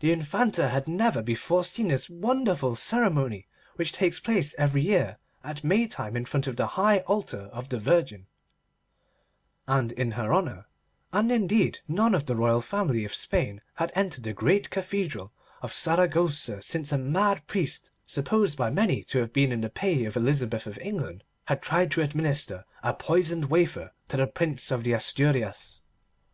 The 0.00 0.12
Infanta 0.12 0.68
had 0.68 0.86
never 0.86 1.22
before 1.22 1.64
seen 1.64 1.88
this 1.88 2.10
wonderful 2.10 2.76
ceremony 2.76 3.46
which 3.76 3.92
takes 3.92 4.20
place 4.20 4.54
every 4.58 4.82
year 4.82 5.16
at 5.42 5.64
Maytime 5.64 6.18
in 6.18 6.26
front 6.26 6.46
of 6.46 6.56
the 6.56 6.66
high 6.76 6.98
altar 7.06 7.48
of 7.50 7.70
the 7.70 7.78
Virgin, 7.80 8.26
and 9.66 9.90
in 9.92 10.10
her 10.10 10.34
honour; 10.34 10.66
and 11.14 11.32
indeed 11.32 11.78
none 11.88 12.14
of 12.14 12.26
the 12.26 12.36
royal 12.36 12.60
family 12.60 13.06
of 13.06 13.14
Spain 13.14 13.62
had 13.76 13.90
entered 13.94 14.24
the 14.24 14.34
great 14.34 14.68
cathedral 14.68 15.32
of 15.62 15.72
Saragossa 15.72 16.60
since 16.60 16.92
a 16.92 16.98
mad 16.98 17.46
priest, 17.46 17.90
supposed 18.04 18.58
by 18.58 18.68
many 18.68 19.02
to 19.04 19.18
have 19.20 19.32
been 19.32 19.50
in 19.50 19.62
the 19.62 19.70
pay 19.70 20.04
of 20.04 20.14
Elizabeth 20.14 20.66
of 20.66 20.76
England, 20.80 21.24
had 21.46 21.62
tried 21.62 21.90
to 21.92 22.02
administer 22.02 22.66
a 22.82 22.92
poisoned 22.92 23.46
wafer 23.46 23.92
to 24.08 24.18
the 24.18 24.26
Prince 24.26 24.70
of 24.70 24.84
the 24.84 24.92
Asturias. 24.92 25.80